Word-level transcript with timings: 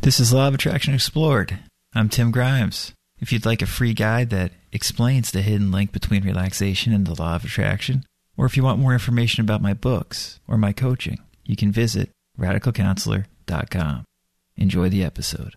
This 0.00 0.20
is 0.20 0.32
Law 0.32 0.46
of 0.46 0.54
Attraction 0.54 0.94
Explored. 0.94 1.58
I'm 1.92 2.08
Tim 2.08 2.30
Grimes. 2.30 2.94
If 3.20 3.32
you'd 3.32 3.44
like 3.44 3.62
a 3.62 3.66
free 3.66 3.92
guide 3.92 4.30
that 4.30 4.52
explains 4.70 5.32
the 5.32 5.42
hidden 5.42 5.72
link 5.72 5.90
between 5.90 6.22
relaxation 6.22 6.92
and 6.92 7.04
the 7.04 7.20
law 7.20 7.34
of 7.34 7.44
attraction, 7.44 8.04
or 8.36 8.46
if 8.46 8.56
you 8.56 8.62
want 8.62 8.78
more 8.78 8.92
information 8.92 9.42
about 9.42 9.60
my 9.60 9.74
books 9.74 10.38
or 10.46 10.56
my 10.56 10.72
coaching, 10.72 11.18
you 11.44 11.56
can 11.56 11.72
visit 11.72 12.10
radicalcounselor.com. 12.38 14.04
Enjoy 14.56 14.88
the 14.88 15.02
episode. 15.02 15.56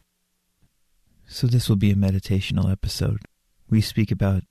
So, 1.27 1.45
this 1.45 1.69
will 1.69 1.75
be 1.75 1.91
a 1.91 1.95
meditational 1.95 2.69
episode. 2.69 3.21
We 3.69 3.79
speak 3.79 4.11
about 4.11 4.43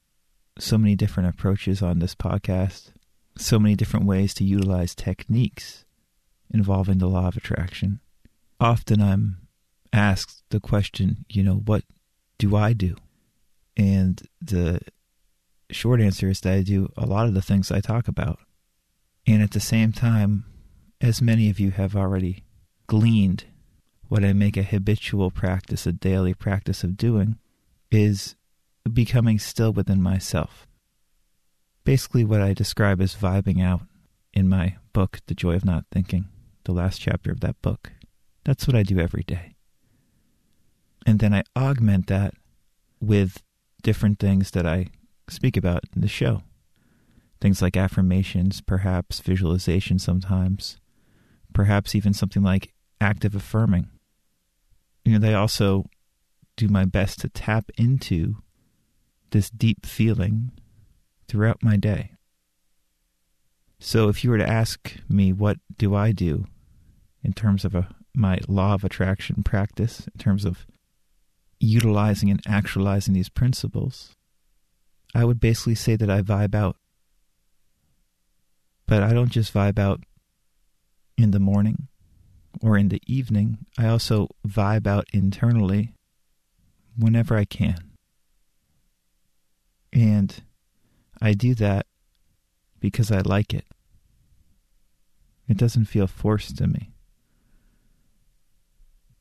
so 0.57 0.79
many 0.79 0.95
different 0.95 1.29
approaches 1.29 1.83
on 1.83 1.99
this 1.99 2.15
podcast, 2.15 2.93
so 3.37 3.59
many 3.59 3.75
different 3.75 4.07
ways 4.07 4.35
to 4.35 4.45
utilize 4.45 4.95
techniques 4.95 5.85
involving 6.49 6.99
the 6.99 7.09
law 7.09 7.27
of 7.27 7.37
attraction. 7.37 7.99
Often 8.61 9.03
I'm 9.03 9.40
asked 9.93 10.43
the 10.51 10.61
question, 10.61 11.25
you 11.29 11.43
know, 11.43 11.55
what 11.55 11.85
do 12.39 12.57
I 12.57 12.73
do? 12.73 12.97
And 13.77 14.21
the 14.41 14.81
short 15.71 16.01
answer 16.01 16.29
is 16.29 16.41
that 16.41 16.53
I 16.53 16.63
do 16.63 16.89
a 16.97 17.07
lot 17.07 17.27
of 17.27 17.35
the 17.35 17.43
things 17.43 17.71
I 17.71 17.81
talk 17.81 18.09
about. 18.09 18.39
And 19.27 19.43
at 19.43 19.53
the 19.53 19.61
same 19.61 19.93
time, 19.93 20.45
as 21.01 21.23
many 21.23 21.51
of 21.51 21.61
you 21.61 21.71
have 21.73 21.97
already 21.97 22.45
gleaned, 22.87 23.45
what 24.09 24.25
I 24.25 24.33
make 24.33 24.57
a 24.57 24.63
habitual 24.63 25.31
practice, 25.31 25.87
a 25.87 25.93
daily 25.93 26.35
practice 26.35 26.83
of 26.83 26.97
doing, 26.97 27.39
is 27.91 28.35
becoming 28.93 29.39
still 29.39 29.73
within 29.73 30.03
myself. 30.03 30.67
Basically, 31.85 32.25
what 32.25 32.41
I 32.41 32.53
describe 32.53 33.01
as 33.01 33.15
vibing 33.15 33.63
out 33.63 33.83
in 34.33 34.49
my 34.49 34.77
book, 34.93 35.21
The 35.27 35.35
Joy 35.35 35.55
of 35.55 35.65
Not 35.65 35.85
Thinking, 35.91 36.27
the 36.65 36.73
last 36.73 37.01
chapter 37.01 37.31
of 37.31 37.41
that 37.41 37.61
book. 37.63 37.93
That's 38.45 38.67
what 38.67 38.77
I 38.77 38.83
do 38.83 38.99
every 38.99 39.23
day. 39.23 39.55
And 41.07 41.19
then 41.19 41.35
I 41.35 41.43
augment 41.57 42.07
that 42.09 42.35
with 43.01 43.43
different 43.83 44.19
things 44.19 44.51
that 44.53 44.67
I 44.67 44.87
speak 45.29 45.57
about 45.57 45.85
in 45.95 46.03
the 46.03 46.09
show. 46.09 46.43
Things 47.41 47.63
like 47.63 47.77
affirmations, 47.77 48.61
perhaps 48.61 49.21
visualization 49.21 49.99
sometimes, 49.99 50.77
perhaps 51.55 51.95
even 51.95 52.13
something 52.13 52.43
like 52.43 52.75
active 53.01 53.35
affirming. 53.35 53.89
You 55.05 55.13
know, 55.13 55.19
they 55.19 55.35
also 55.35 55.87
do 56.57 56.69
my 56.69 56.85
best 56.85 57.21
to 57.21 57.29
tap 57.31 57.71
into 57.79 58.37
this 59.31 59.49
deep 59.49 59.87
feeling 59.87 60.53
throughout 61.29 61.63
my 61.63 61.77
day. 61.77 62.13
So 63.79 64.11
if 64.11 64.23
you 64.23 64.31
were 64.31 64.39
to 64.39 64.49
ask 64.49 64.97
me 65.09 65.33
what 65.33 65.57
do 65.79 65.95
I 65.95 66.13
do 66.13 66.45
in 67.23 67.33
terms 67.33 67.65
of 67.65 67.75
a, 67.75 67.89
my 68.15 68.39
law 68.47 68.75
of 68.75 68.85
attraction 68.85 69.43
practice, 69.43 70.07
in 70.13 70.19
terms 70.19 70.45
of 70.45 70.67
utilizing 71.61 72.31
and 72.31 72.41
actualizing 72.47 73.15
these 73.15 73.29
principles, 73.29 74.17
I 75.15 75.25
would 75.25 75.39
basically 75.39 75.75
say 75.75 75.97
that 75.97 76.11
I 76.11 76.23
vibe 76.23 76.55
out. 76.55 76.77
But 78.87 79.03
I 79.03 79.13
don't 79.13 79.31
just 79.31 79.55
vibe 79.55 79.79
out 79.79 80.01
in 81.17 81.31
the 81.31 81.39
morning 81.39 81.89
or 82.63 82.77
in 82.77 82.89
the 82.89 83.01
evening. 83.07 83.59
I 83.79 83.87
also 83.87 84.29
vibe 84.47 84.87
out 84.87 85.07
internally 85.13 85.93
whenever 86.97 87.37
I 87.37 87.45
can. 87.45 87.93
And 89.93 90.43
I 91.21 91.33
do 91.33 91.55
that 91.57 91.87
because 92.81 93.13
I 93.13 93.21
like 93.21 93.53
it. 93.53 93.67
It 95.49 95.57
doesn't 95.57 95.87
feel 95.87 96.07
forced 96.07 96.57
to 96.59 96.67
me. 96.67 96.93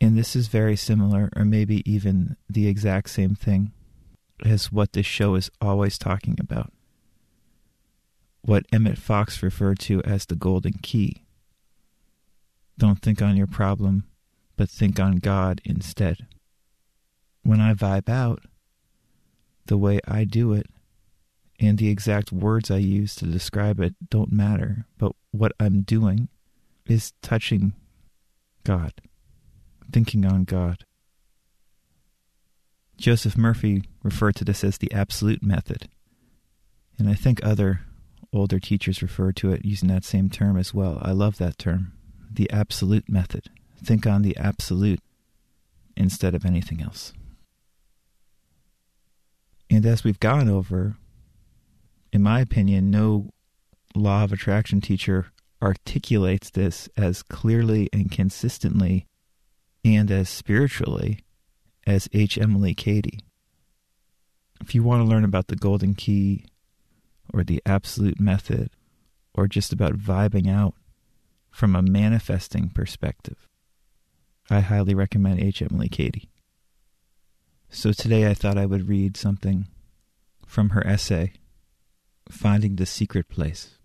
And 0.01 0.17
this 0.17 0.35
is 0.35 0.47
very 0.47 0.75
similar, 0.75 1.29
or 1.35 1.43
maybe 1.43 1.89
even 1.89 2.37
the 2.49 2.67
exact 2.67 3.09
same 3.09 3.35
thing, 3.35 3.73
as 4.45 4.71
what 4.71 4.93
this 4.93 5.05
show 5.05 5.35
is 5.35 5.51
always 5.59 5.97
talking 5.97 6.37
about. 6.39 6.71
What 8.41 8.65
Emmett 8.71 8.97
Fox 8.97 9.43
referred 9.43 9.79
to 9.79 10.01
as 10.03 10.25
the 10.25 10.35
golden 10.35 10.73
key. 10.81 11.23
Don't 12.77 13.01
think 13.01 13.21
on 13.21 13.35
your 13.35 13.47
problem, 13.47 14.05
but 14.55 14.69
think 14.69 14.99
on 14.99 15.17
God 15.17 15.59
instead. 15.65 16.25
When 17.43 17.59
I 17.59 17.73
vibe 17.73 18.07
out, 18.07 18.41
the 19.65 19.77
way 19.77 19.99
I 20.07 20.23
do 20.23 20.53
it 20.53 20.67
and 21.59 21.77
the 21.77 21.89
exact 21.89 22.31
words 22.31 22.71
I 22.71 22.77
use 22.77 23.15
to 23.15 23.25
describe 23.25 23.81
it 23.81 23.95
don't 24.09 24.31
matter, 24.31 24.85
but 24.97 25.11
what 25.31 25.51
I'm 25.59 25.81
doing 25.81 26.29
is 26.87 27.13
touching 27.21 27.73
God 28.63 28.93
thinking 29.91 30.25
on 30.25 30.43
God. 30.43 30.83
Joseph 32.97 33.37
Murphy 33.37 33.83
referred 34.03 34.35
to 34.35 34.45
this 34.45 34.63
as 34.63 34.77
the 34.77 34.91
absolute 34.91 35.41
method, 35.41 35.89
and 36.97 37.09
I 37.09 37.13
think 37.13 37.39
other 37.43 37.81
older 38.33 38.59
teachers 38.59 39.01
refer 39.01 39.31
to 39.31 39.51
it 39.51 39.65
using 39.65 39.89
that 39.89 40.03
same 40.03 40.29
term 40.29 40.57
as 40.57 40.73
well. 40.73 40.99
I 41.01 41.11
love 41.11 41.37
that 41.37 41.57
term, 41.57 41.93
the 42.31 42.49
absolute 42.51 43.09
method. 43.09 43.49
Think 43.83 44.05
on 44.05 44.21
the 44.21 44.35
absolute 44.37 44.99
instead 45.95 46.35
of 46.35 46.45
anything 46.45 46.81
else. 46.81 47.13
And 49.69 49.85
as 49.85 50.03
we've 50.03 50.19
gone 50.19 50.49
over, 50.49 50.97
in 52.11 52.21
my 52.21 52.41
opinion, 52.41 52.91
no 52.91 53.29
law 53.95 54.23
of 54.23 54.33
attraction 54.33 54.81
teacher 54.81 55.27
articulates 55.61 56.49
this 56.49 56.89
as 56.97 57.21
clearly 57.21 57.89
and 57.93 58.11
consistently 58.11 59.05
and 59.95 60.11
as 60.11 60.29
spiritually 60.29 61.19
as 61.85 62.09
H. 62.13 62.37
Emily 62.37 62.73
Cady. 62.73 63.19
If 64.61 64.75
you 64.75 64.83
want 64.83 65.01
to 65.01 65.09
learn 65.09 65.23
about 65.23 65.47
the 65.47 65.55
Golden 65.55 65.95
Key 65.95 66.45
or 67.33 67.43
the 67.43 67.61
Absolute 67.65 68.19
Method 68.19 68.69
or 69.33 69.47
just 69.47 69.71
about 69.71 69.93
vibing 69.93 70.49
out 70.49 70.75
from 71.49 71.75
a 71.75 71.81
manifesting 71.81 72.69
perspective, 72.69 73.47
I 74.49 74.59
highly 74.61 74.93
recommend 74.93 75.39
H. 75.39 75.61
Emily 75.61 75.89
Cady. 75.89 76.29
So 77.69 77.91
today 77.91 78.27
I 78.27 78.33
thought 78.33 78.57
I 78.57 78.65
would 78.65 78.89
read 78.89 79.15
something 79.15 79.67
from 80.45 80.71
her 80.71 80.85
essay, 80.85 81.33
Finding 82.29 82.75
the 82.75 82.85
Secret 82.85 83.29
Place. 83.29 83.77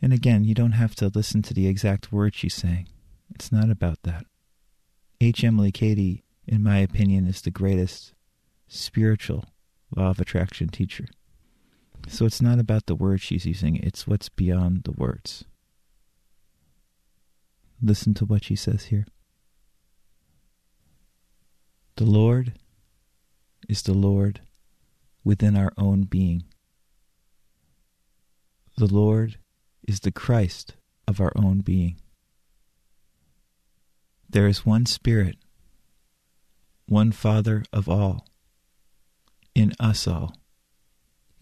And 0.00 0.12
again, 0.12 0.44
you 0.44 0.54
don't 0.54 0.72
have 0.72 0.94
to 0.96 1.08
listen 1.08 1.42
to 1.42 1.54
the 1.54 1.66
exact 1.66 2.12
words 2.12 2.36
she's 2.36 2.54
saying. 2.54 2.88
It's 3.34 3.52
not 3.52 3.70
about 3.70 4.02
that. 4.04 4.24
H. 5.20 5.44
Emily 5.44 5.72
Cady, 5.72 6.24
in 6.46 6.62
my 6.62 6.78
opinion, 6.78 7.26
is 7.26 7.40
the 7.40 7.50
greatest 7.50 8.12
spiritual 8.68 9.44
law 9.96 10.10
of 10.10 10.20
attraction 10.20 10.68
teacher. 10.68 11.06
So 12.08 12.26
it's 12.26 12.42
not 12.42 12.58
about 12.58 12.86
the 12.86 12.94
words 12.94 13.22
she's 13.22 13.46
using, 13.46 13.76
it's 13.76 14.06
what's 14.06 14.28
beyond 14.28 14.84
the 14.84 14.92
words. 14.92 15.44
Listen 17.82 18.14
to 18.14 18.24
what 18.24 18.44
she 18.44 18.56
says 18.56 18.86
here. 18.86 19.06
The 21.96 22.04
Lord 22.04 22.52
is 23.68 23.82
the 23.82 23.94
Lord 23.94 24.40
within 25.24 25.56
our 25.56 25.72
own 25.78 26.02
being. 26.02 26.44
The 28.76 28.86
Lord 28.86 29.38
is 29.88 30.00
the 30.00 30.12
Christ 30.12 30.74
of 31.08 31.20
our 31.20 31.32
own 31.34 31.60
being. 31.60 31.96
There 34.28 34.48
is 34.48 34.66
one 34.66 34.86
Spirit, 34.86 35.36
one 36.86 37.12
Father 37.12 37.64
of 37.72 37.88
all, 37.88 38.26
in 39.54 39.72
us 39.78 40.08
all, 40.08 40.36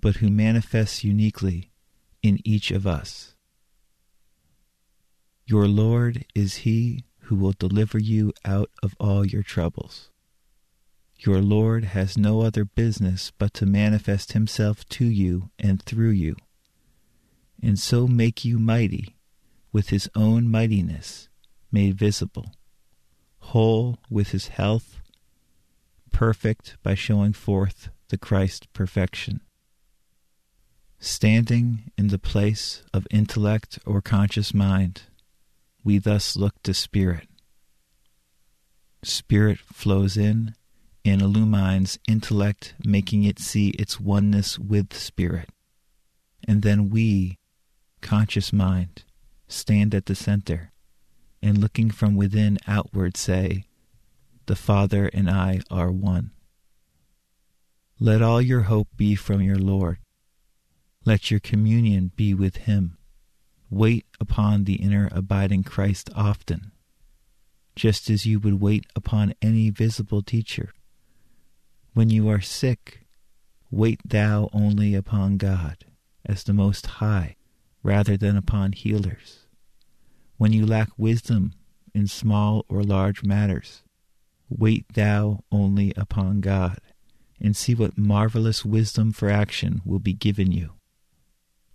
but 0.00 0.16
who 0.16 0.28
manifests 0.28 1.02
uniquely 1.02 1.72
in 2.22 2.40
each 2.44 2.70
of 2.70 2.86
us. 2.86 3.36
Your 5.46 5.66
Lord 5.66 6.26
is 6.34 6.56
He 6.56 7.04
who 7.20 7.36
will 7.36 7.54
deliver 7.58 7.98
you 7.98 8.32
out 8.44 8.70
of 8.82 8.94
all 9.00 9.24
your 9.24 9.42
troubles. 9.42 10.10
Your 11.18 11.40
Lord 11.40 11.84
has 11.84 12.18
no 12.18 12.42
other 12.42 12.66
business 12.66 13.32
but 13.38 13.54
to 13.54 13.66
manifest 13.66 14.32
Himself 14.32 14.86
to 14.90 15.06
you 15.06 15.50
and 15.58 15.82
through 15.82 16.10
you, 16.10 16.36
and 17.62 17.78
so 17.78 18.06
make 18.06 18.44
you 18.44 18.58
mighty 18.58 19.16
with 19.72 19.88
His 19.88 20.08
own 20.14 20.50
mightiness 20.50 21.30
made 21.72 21.94
visible 21.94 22.52
whole 23.48 23.98
with 24.10 24.30
his 24.30 24.48
health, 24.48 25.00
perfect 26.12 26.76
by 26.82 26.94
showing 26.94 27.32
forth 27.32 27.90
the 28.08 28.18
Christ 28.18 28.72
perfection. 28.72 29.40
Standing 30.98 31.90
in 31.98 32.08
the 32.08 32.18
place 32.18 32.82
of 32.92 33.06
intellect 33.10 33.78
or 33.84 34.00
conscious 34.00 34.54
mind, 34.54 35.02
we 35.84 35.98
thus 35.98 36.36
look 36.36 36.54
to 36.62 36.72
Spirit. 36.72 37.28
Spirit 39.02 39.58
flows 39.58 40.16
in 40.16 40.54
and 41.04 41.20
illumines 41.20 41.98
intellect, 42.08 42.74
making 42.82 43.24
it 43.24 43.38
see 43.38 43.68
its 43.70 44.00
oneness 44.00 44.58
with 44.58 44.96
Spirit. 44.96 45.50
And 46.48 46.62
then 46.62 46.88
we, 46.88 47.38
conscious 48.00 48.52
mind, 48.52 49.04
stand 49.46 49.94
at 49.94 50.06
the 50.06 50.14
center 50.14 50.72
and 51.44 51.58
looking 51.58 51.90
from 51.90 52.16
within 52.16 52.58
outward 52.66 53.18
say, 53.18 53.64
the 54.46 54.56
Father 54.56 55.10
and 55.12 55.28
I 55.28 55.60
are 55.70 55.92
one. 55.92 56.30
Let 58.00 58.22
all 58.22 58.40
your 58.40 58.62
hope 58.62 58.88
be 58.96 59.14
from 59.14 59.42
your 59.42 59.58
Lord. 59.58 59.98
Let 61.04 61.30
your 61.30 61.40
communion 61.40 62.12
be 62.16 62.32
with 62.32 62.56
Him. 62.56 62.96
Wait 63.68 64.06
upon 64.18 64.64
the 64.64 64.76
inner 64.76 65.10
abiding 65.12 65.64
Christ 65.64 66.08
often, 66.16 66.72
just 67.76 68.08
as 68.08 68.24
you 68.24 68.40
would 68.40 68.58
wait 68.58 68.86
upon 68.96 69.34
any 69.42 69.68
visible 69.68 70.22
teacher. 70.22 70.70
When 71.92 72.08
you 72.08 72.26
are 72.30 72.40
sick, 72.40 73.06
wait 73.70 74.00
thou 74.02 74.48
only 74.54 74.94
upon 74.94 75.36
God 75.36 75.84
as 76.24 76.42
the 76.42 76.54
Most 76.54 76.86
High, 76.86 77.36
rather 77.82 78.16
than 78.16 78.34
upon 78.34 78.72
healers. 78.72 79.43
When 80.36 80.52
you 80.52 80.66
lack 80.66 80.90
wisdom 80.96 81.52
in 81.94 82.06
small 82.08 82.64
or 82.68 82.82
large 82.82 83.22
matters, 83.22 83.82
wait 84.48 84.86
thou 84.94 85.44
only 85.52 85.92
upon 85.96 86.40
God 86.40 86.78
and 87.40 87.56
see 87.56 87.74
what 87.74 87.98
marvelous 87.98 88.64
wisdom 88.64 89.12
for 89.12 89.28
action 89.28 89.82
will 89.84 89.98
be 89.98 90.12
given 90.12 90.50
you. 90.50 90.70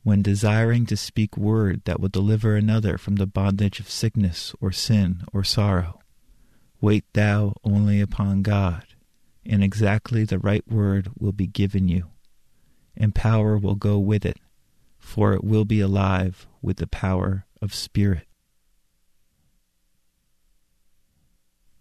When 0.03 0.21
desiring 0.21 0.85
to 0.87 0.97
speak 0.97 1.37
word 1.37 1.81
that 1.85 1.99
will 1.99 2.09
deliver 2.09 2.55
another 2.55 2.97
from 2.97 3.17
the 3.17 3.27
bondage 3.27 3.79
of 3.79 3.89
sickness 3.89 4.53
or 4.59 4.71
sin 4.71 5.23
or 5.33 5.43
sorrow, 5.43 5.99
wait 6.81 7.05
thou 7.13 7.53
only 7.63 8.01
upon 8.01 8.41
God, 8.41 8.83
and 9.45 9.63
exactly 9.63 10.23
the 10.23 10.39
right 10.39 10.65
word 10.67 11.11
will 11.19 11.33
be 11.33 11.47
given 11.47 11.87
you, 11.87 12.07
and 12.95 13.13
power 13.13 13.57
will 13.57 13.75
go 13.75 13.99
with 13.99 14.25
it, 14.25 14.37
for 14.97 15.33
it 15.33 15.43
will 15.43 15.65
be 15.65 15.81
alive 15.81 16.47
with 16.61 16.77
the 16.77 16.87
power 16.87 17.45
of 17.61 17.75
Spirit. 17.75 18.28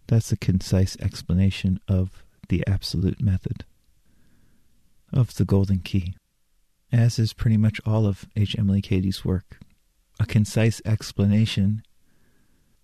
That's 0.09 0.31
a 0.31 0.37
concise 0.37 0.97
explanation 0.99 1.79
of 1.87 2.23
the 2.47 2.65
absolute 2.65 3.21
method 3.21 3.63
of 5.13 5.35
the 5.35 5.45
Golden 5.45 5.81
Key, 5.81 6.15
as 6.91 7.19
is 7.19 7.31
pretty 7.31 7.57
much 7.57 7.79
all 7.85 8.07
of 8.07 8.25
H. 8.35 8.55
Emily 8.57 8.81
Cady's 8.81 9.23
work. 9.23 9.59
A 10.19 10.25
concise 10.25 10.81
explanation 10.83 11.83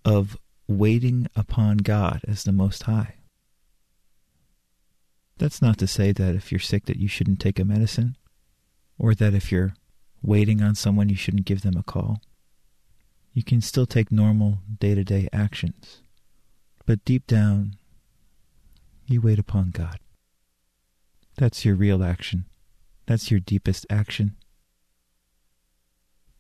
of 0.06 0.38
waiting 0.68 1.26
upon 1.36 1.78
God 1.78 2.22
as 2.28 2.44
the 2.44 2.52
Most 2.52 2.84
High. 2.84 3.16
That's 5.40 5.64
not 5.64 5.80
to 5.80 5.88
say 5.88 6.12
that 6.12 6.36
if 6.36 6.52
you're 6.52 6.60
sick 6.60 6.86
that 6.86 7.00
you 7.00 7.08
shouldn't 7.08 7.40
take 7.40 7.58
a 7.58 7.66
medicine, 7.66 8.18
or 9.00 9.16
that 9.16 9.34
if 9.34 9.52
you're 9.52 9.74
waiting 10.22 10.62
on 10.62 10.76
someone 10.76 11.10
you 11.10 11.16
shouldn't 11.16 11.46
give 11.46 11.64
them 11.64 11.76
a 11.76 11.82
call. 11.82 12.22
You 13.34 13.42
can 13.42 13.62
still 13.62 13.88
take 13.88 14.12
normal 14.12 14.60
day 14.80 14.94
to 14.94 15.04
day 15.04 15.28
actions, 15.34 16.04
but 16.86 17.04
deep 17.06 17.28
down, 17.28 17.76
you 19.08 19.22
wait 19.22 19.40
upon 19.40 19.72
God. 19.72 20.00
That's 21.38 21.66
your 21.66 21.76
real 21.76 22.04
action. 22.04 22.46
That's 23.06 23.30
your 23.30 23.40
deepest 23.40 23.86
action. 23.90 24.36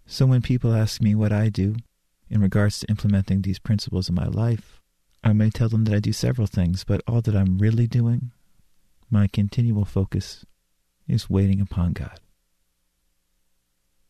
So 0.06 0.26
when 0.26 0.42
people 0.42 0.74
ask 0.74 1.02
me 1.02 1.16
what 1.16 1.34
I 1.34 1.50
do 1.50 1.76
in 2.30 2.42
regards 2.42 2.80
to 2.80 2.88
implementing 2.88 3.42
these 3.42 3.60
principles 3.60 4.10
in 4.10 4.16
my 4.16 4.28
life, 4.28 4.82
I 5.24 5.34
may 5.34 5.50
tell 5.50 5.70
them 5.70 5.86
that 5.86 5.96
I 5.96 6.00
do 6.00 6.14
several 6.14 6.48
things, 6.48 6.84
but 6.84 7.02
all 7.08 7.22
that 7.22 7.36
I'm 7.36 7.58
really 7.58 7.88
doing, 7.88 8.32
my 9.10 9.28
continual 9.28 9.86
focus, 9.86 10.46
is 11.08 11.30
waiting 11.30 11.60
upon 11.60 11.94
God. 11.94 12.20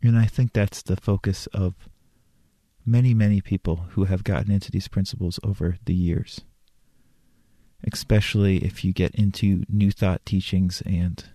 And 0.01 0.17
I 0.17 0.25
think 0.25 0.53
that's 0.53 0.81
the 0.81 0.97
focus 0.97 1.47
of 1.47 1.73
many, 2.85 3.13
many 3.13 3.41
people 3.41 3.87
who 3.91 4.05
have 4.05 4.23
gotten 4.23 4.51
into 4.51 4.71
these 4.71 4.87
principles 4.87 5.39
over 5.43 5.77
the 5.85 5.93
years 5.93 6.41
especially 7.91 8.57
if 8.57 8.83
you 8.83 8.91
get 8.91 9.13
into 9.15 9.63
new 9.69 9.91
thought 9.91 10.25
teachings 10.25 10.81
and 10.85 11.25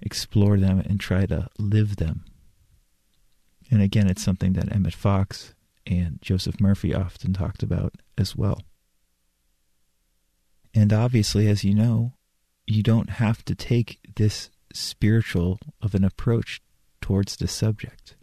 explore 0.00 0.58
them 0.58 0.80
and 0.80 0.98
try 0.98 1.26
to 1.26 1.48
live 1.58 1.96
them. 1.96 2.24
And 3.70 3.82
again, 3.82 4.08
it's 4.08 4.22
something 4.22 4.54
that 4.54 4.72
Emmett 4.74 4.94
Fox 4.94 5.54
and 5.86 6.18
Joseph 6.22 6.60
Murphy 6.60 6.94
often 6.94 7.32
talked 7.32 7.62
about 7.62 7.94
as 8.16 8.34
well. 8.34 8.62
And 10.74 10.92
obviously, 10.92 11.46
as 11.48 11.64
you 11.64 11.74
know, 11.74 12.14
you 12.66 12.82
don't 12.82 13.10
have 13.10 13.44
to 13.44 13.54
take 13.54 13.98
this 14.16 14.50
spiritual 14.72 15.58
of 15.82 15.94
an 15.94 16.04
approach 16.04 16.62
towards 17.00 17.36
the 17.36 17.48
subject. 17.48 18.16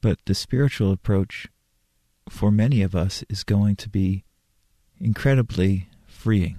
But 0.00 0.18
the 0.26 0.34
spiritual 0.34 0.92
approach 0.92 1.48
for 2.28 2.50
many 2.50 2.82
of 2.82 2.94
us 2.94 3.24
is 3.28 3.44
going 3.44 3.76
to 3.76 3.88
be 3.88 4.24
incredibly 4.98 5.88
freeing 6.06 6.58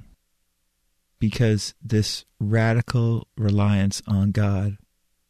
because 1.20 1.76
this 1.82 2.26
radical 2.40 3.28
reliance 3.38 4.02
on 4.08 4.32
God, 4.32 4.78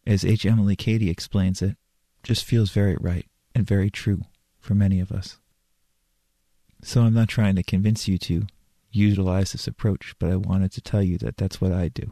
as 0.07 0.23
H. 0.25 0.45
Emily 0.45 0.75
Cady 0.75 1.09
explains 1.09 1.61
it, 1.61 1.75
just 2.23 2.45
feels 2.45 2.71
very 2.71 2.95
right 2.99 3.25
and 3.53 3.67
very 3.67 3.89
true 3.89 4.21
for 4.59 4.73
many 4.73 4.99
of 4.99 5.11
us. 5.11 5.37
So 6.81 7.01
I'm 7.01 7.13
not 7.13 7.27
trying 7.27 7.55
to 7.57 7.63
convince 7.63 8.07
you 8.07 8.17
to 8.19 8.47
utilize 8.91 9.51
this 9.51 9.67
approach, 9.67 10.15
but 10.19 10.31
I 10.31 10.35
wanted 10.35 10.71
to 10.73 10.81
tell 10.81 11.03
you 11.03 11.17
that 11.19 11.37
that's 11.37 11.61
what 11.61 11.71
I 11.71 11.89
do 11.89 12.11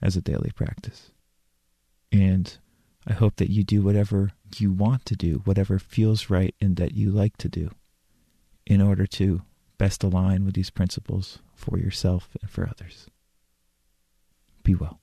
as 0.00 0.16
a 0.16 0.20
daily 0.22 0.50
practice. 0.54 1.10
And 2.12 2.56
I 3.06 3.12
hope 3.12 3.36
that 3.36 3.50
you 3.50 3.62
do 3.62 3.82
whatever 3.82 4.32
you 4.56 4.72
want 4.72 5.04
to 5.06 5.16
do, 5.16 5.42
whatever 5.44 5.78
feels 5.78 6.28
right 6.28 6.54
and 6.60 6.76
that 6.76 6.94
you 6.94 7.10
like 7.10 7.36
to 7.38 7.48
do, 7.48 7.70
in 8.66 8.80
order 8.80 9.06
to 9.06 9.42
best 9.78 10.02
align 10.02 10.44
with 10.44 10.54
these 10.54 10.70
principles 10.70 11.38
for 11.54 11.78
yourself 11.78 12.30
and 12.40 12.50
for 12.50 12.68
others. 12.68 13.06
Be 14.62 14.74
well. 14.74 15.00